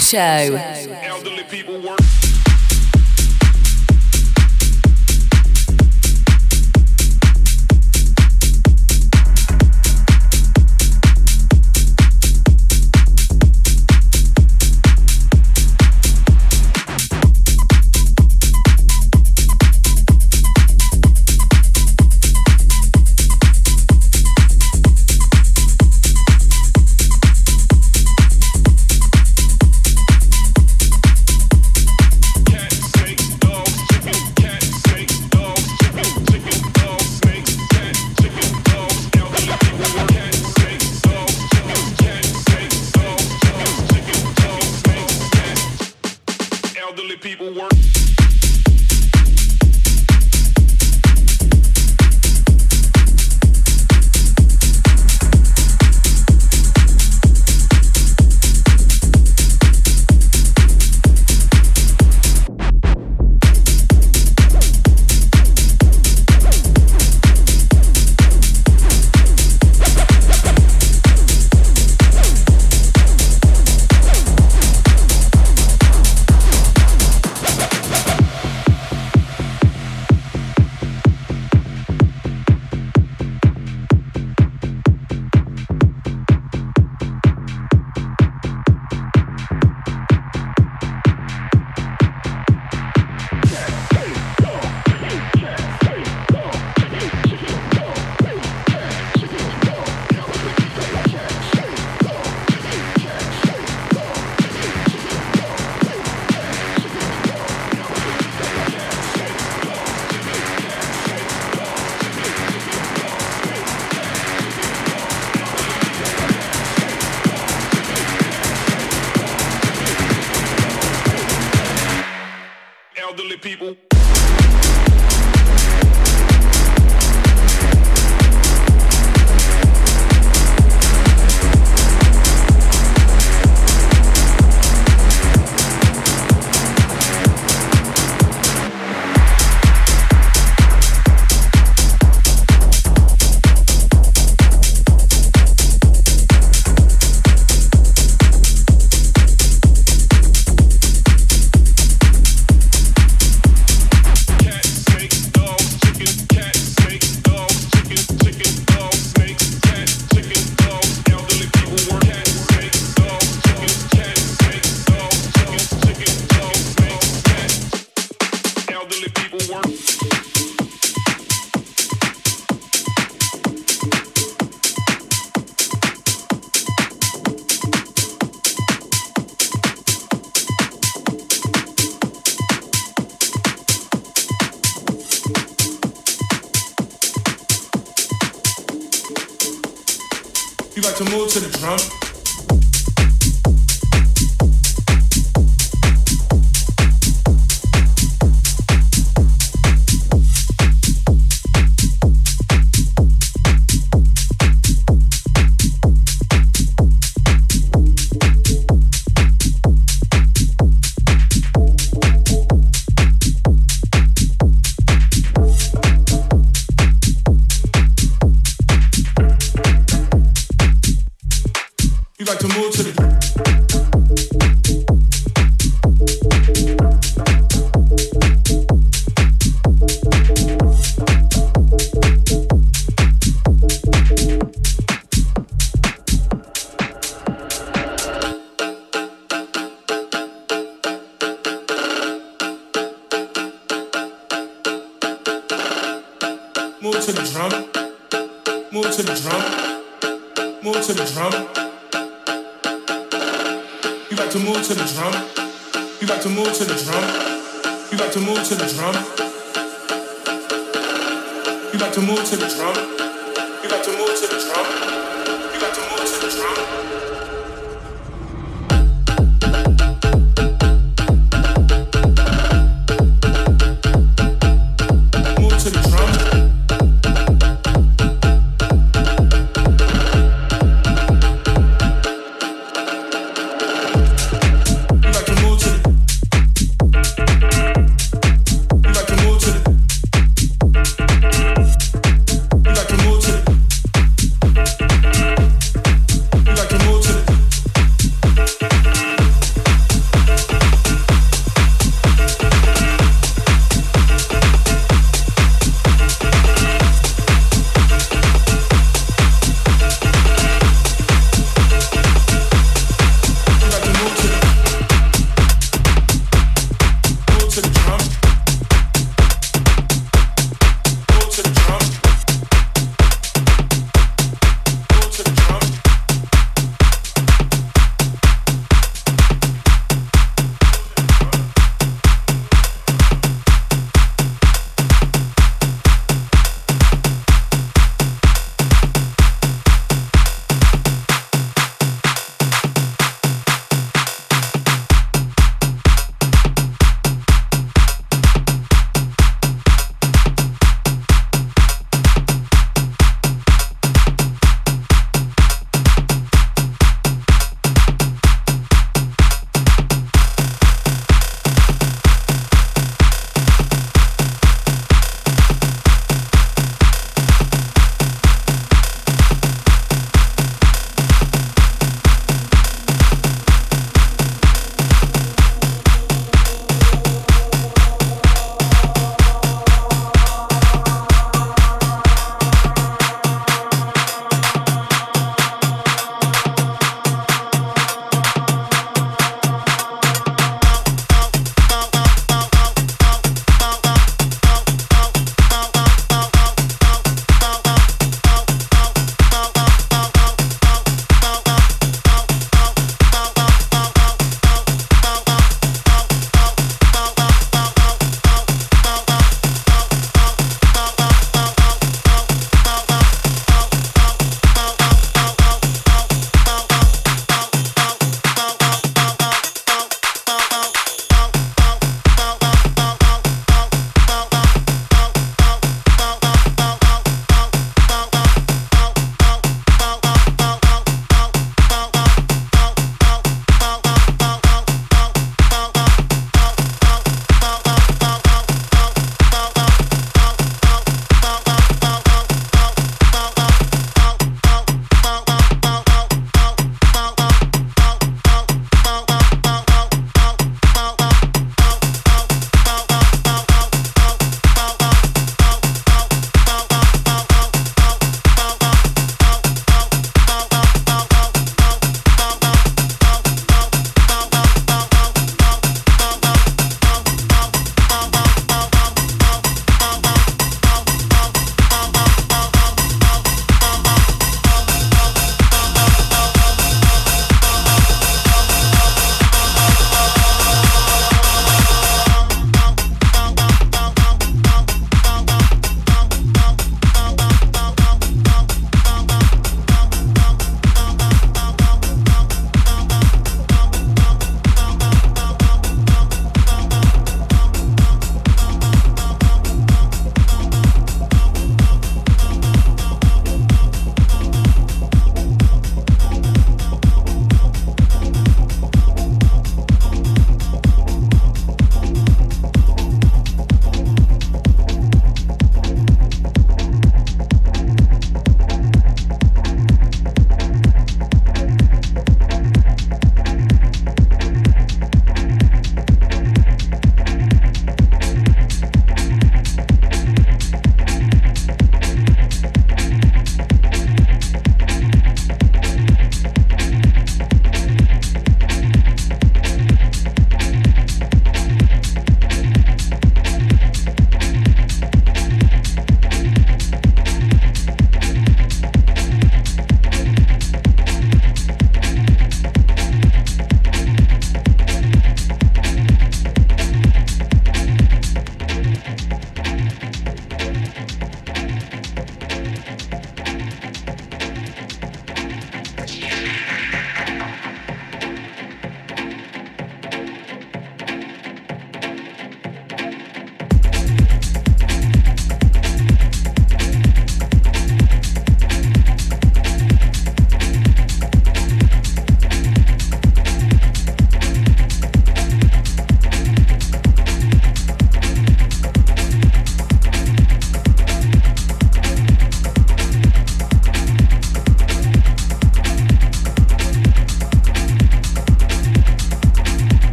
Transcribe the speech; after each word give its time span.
Show. 0.00 0.71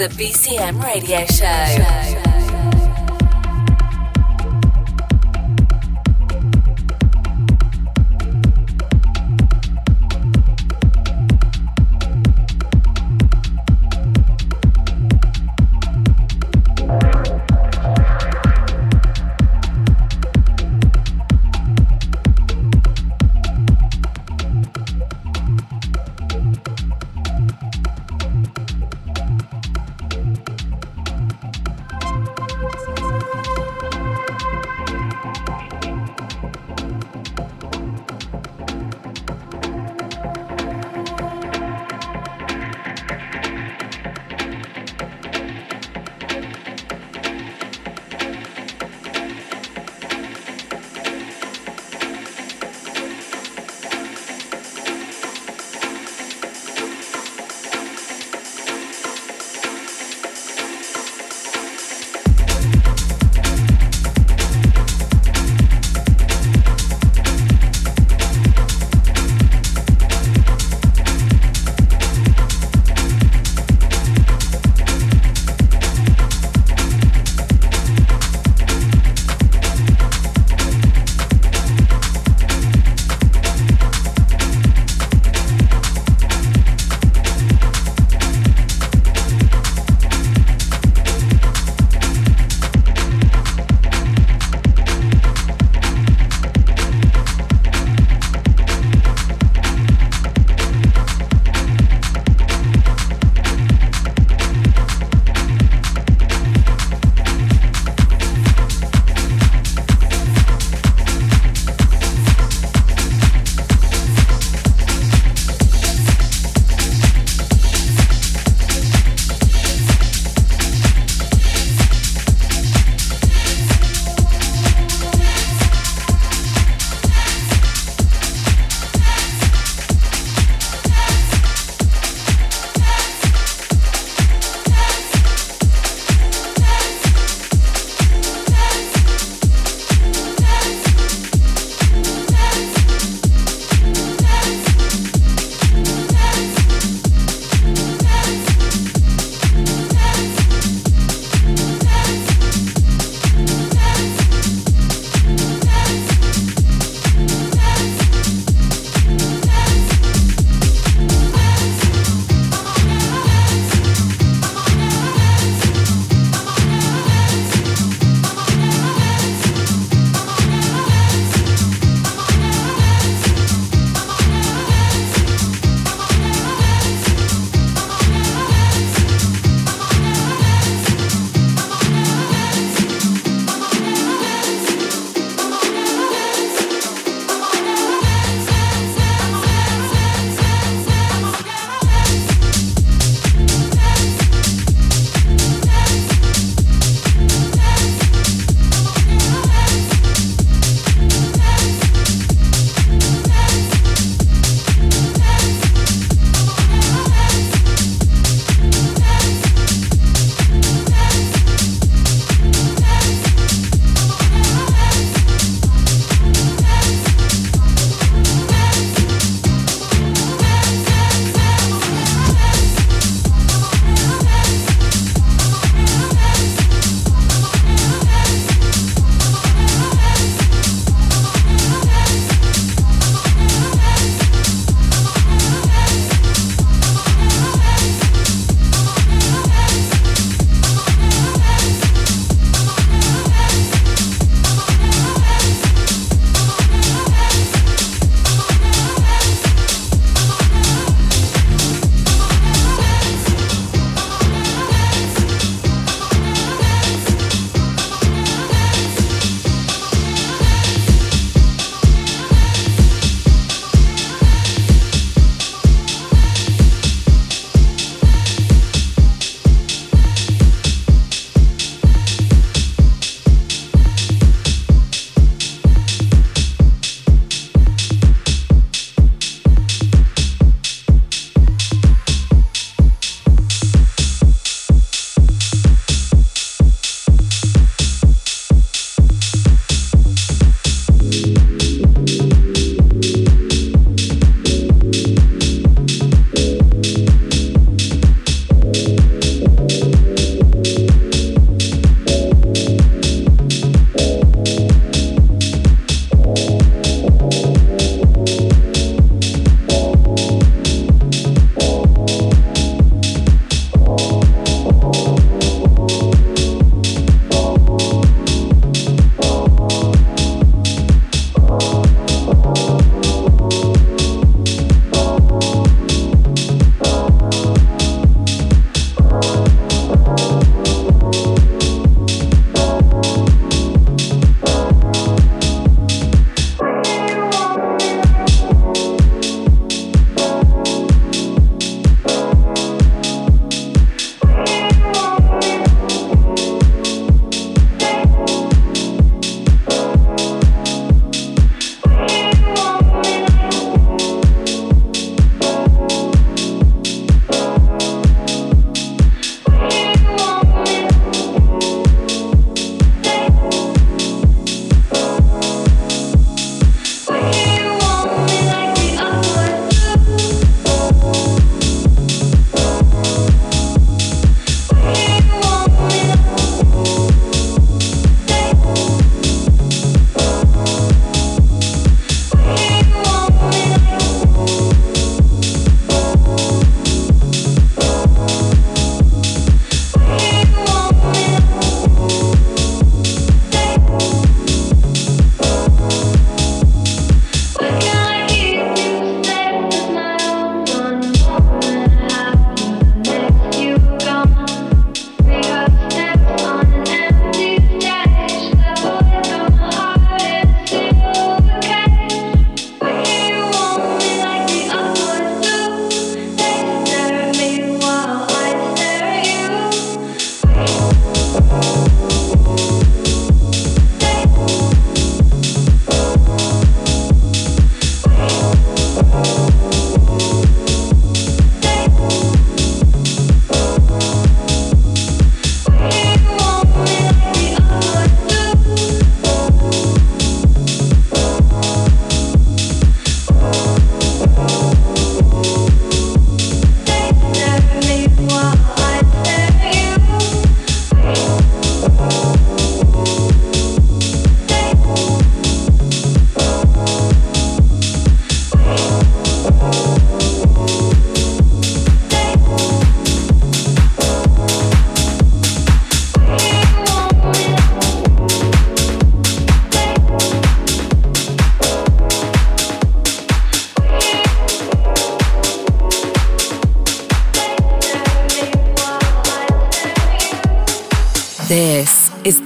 The 0.00 0.08
BCM 0.08 0.82
Radio 0.82 1.26
Show. 1.26 1.99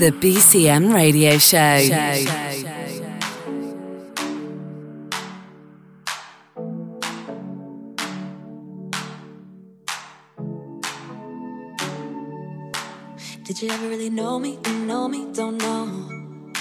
The 0.04 0.12
BCM 0.12 0.92
Radio 0.92 1.38
Show. 1.38 1.80
Show. 1.80 1.96
Did 13.44 13.62
you 13.62 13.70
ever 13.70 13.88
really 13.88 14.10
know 14.10 14.38
me? 14.38 14.58
You 14.66 14.74
know 14.84 15.08
me, 15.08 15.32
don't 15.32 15.56
know. 15.56 16.52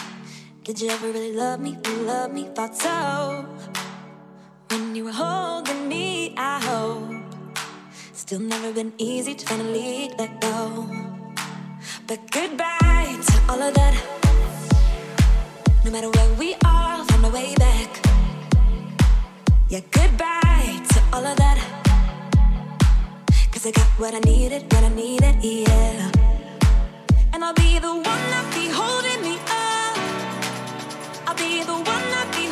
Did 0.63 0.79
you 0.79 0.87
ever 0.87 1.07
really 1.07 1.33
love 1.33 1.59
me? 1.59 1.77
You 1.85 1.95
love 2.03 2.31
me, 2.31 2.47
thought 2.55 2.77
so. 2.77 3.45
When 4.69 4.95
you 4.95 5.03
were 5.03 5.11
holding 5.11 5.89
me, 5.89 6.33
I 6.37 6.61
hope. 6.61 7.11
Still 8.13 8.39
never 8.39 8.71
been 8.71 8.93
easy 8.97 9.35
to 9.35 9.45
finally 9.45 10.11
let 10.17 10.39
go. 10.39 10.87
But 12.07 12.19
goodbye 12.31 12.42
What 24.03 24.15
I 24.15 24.19
needed, 24.19 24.63
what 24.63 24.83
I 24.83 24.89
needed, 24.89 25.35
yeah. 25.41 26.11
And 27.31 27.41
I'll 27.41 27.53
be 27.53 27.79
the 27.79 27.87
one 27.87 28.03
that 28.03 28.45
be 28.53 28.67
holding 28.67 29.21
me 29.21 29.35
up. 29.47 29.97
I'll 31.25 31.35
be 31.35 31.63
the 31.63 31.71
one 31.71 32.05
that 32.11 32.27
be 32.35 32.42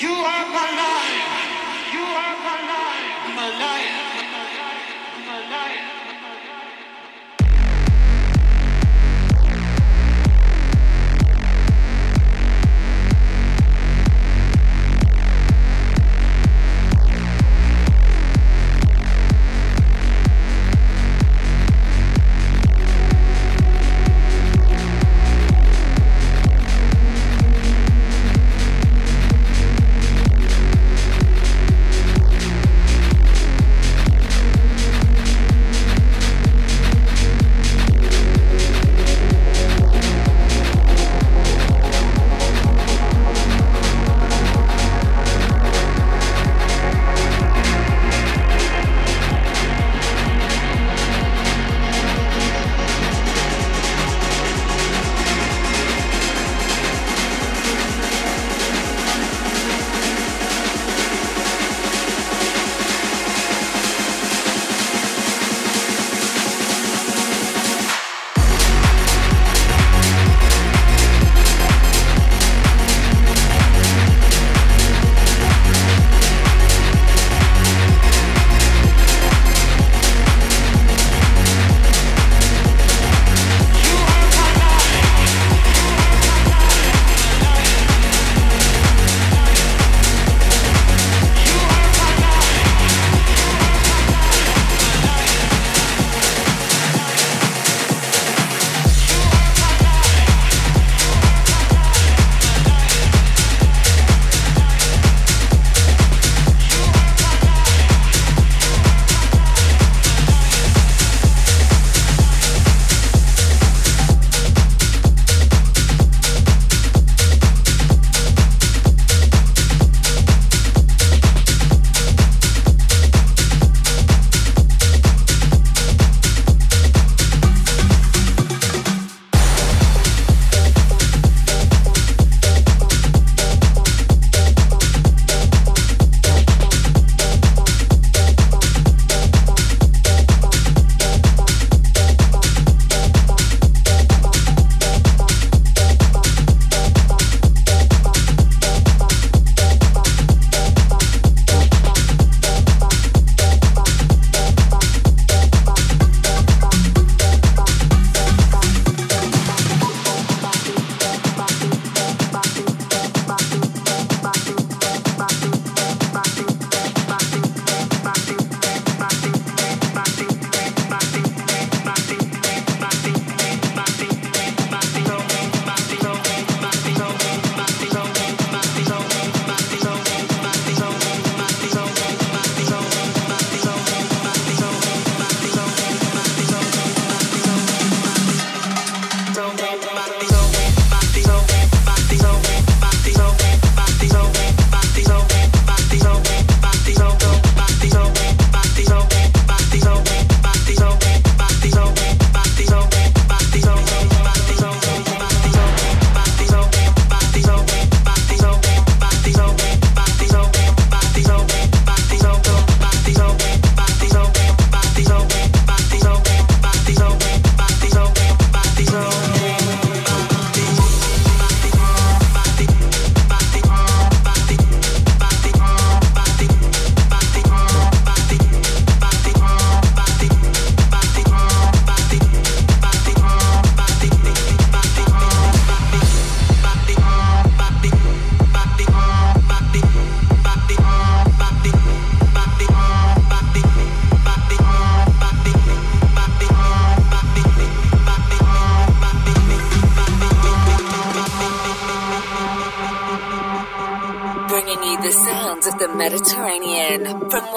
You 0.00 0.08
are 0.08 0.46
my 0.46 0.70
life. 0.82 1.92
You 1.92 2.00
are 2.00 2.36
my 2.44 2.60
life. 2.66 3.36
My 3.36 3.50
life. 3.60 4.01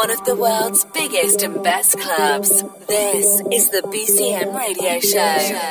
one 0.05 0.19
of 0.19 0.23
the 0.25 0.35
world's 0.35 0.85
biggest 0.93 1.41
and 1.41 1.63
best 1.63 1.99
clubs. 1.99 2.61
This 2.87 3.41
is 3.51 3.69
the 3.71 3.81
BCM 3.91 4.53
Radio 4.53 4.99
Show. 4.99 5.65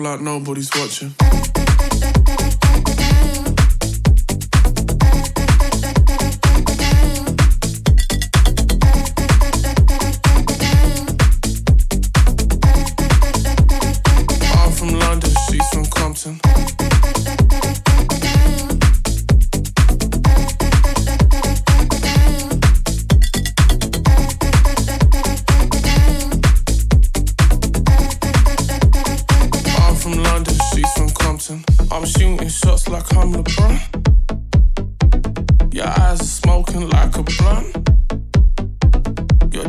Like 0.00 0.22
nobody's 0.22 0.70
watching. 0.74 1.19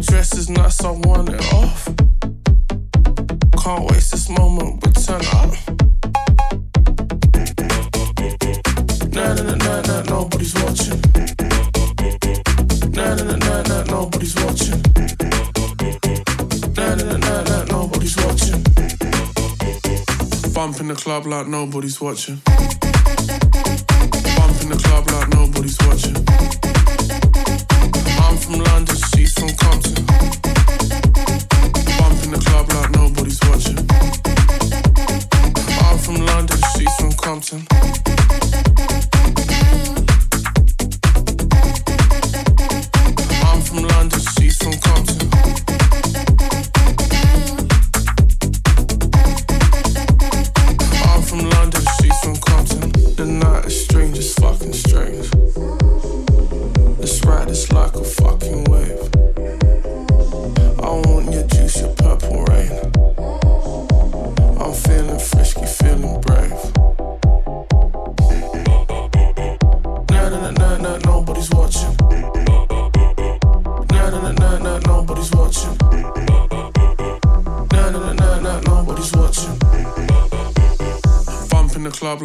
Club 0.02 1.66
like 4.46 6.90
nobody's 7.88 8.56
watching. 8.60 9.08
Nah, 9.14 9.34
nah, 9.36 9.44
nah, 9.44 9.56
nah, 9.56 9.82
nah, 9.82 10.02
nobody's 10.02 10.54
watching. 10.58 11.02
Nah, 12.96 13.16
nah, 13.16 13.36
nah, 13.36 13.62
nah, 13.62 13.84
nobody's 13.84 14.36
watching. 14.36 14.82
nah, 16.76 17.64
nobody's 17.66 18.18
watching. 18.18 18.64
Bump 20.54 20.80
in 20.80 20.88
the 20.88 20.96
club 20.98 21.26
like 21.26 21.48
nobody's 21.48 22.02
watching. 22.02 22.42
Bump 24.36 24.62
in 24.62 24.70
the 24.70 24.78
club 24.84 25.10
like 25.12 25.30
nobody's 25.30 25.78
watching. 25.88 26.22
I'm 28.32 28.38
from 28.38 28.60
London, 28.64 28.96
she's 29.14 29.34
from 29.34 29.50
Compton. 29.58 30.06
The 32.32 32.40
club 32.46 32.72
like 32.72 32.92
nobody's 32.92 33.42
watching. 33.42 33.78
I'm 35.82 35.98
from 35.98 36.26
London, 36.26 36.58
she's 36.78 36.96
from 36.96 37.12
Compton. 37.12 38.01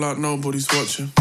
Like 0.07 0.19
nobody's 0.19 0.69
watching. 0.73 1.16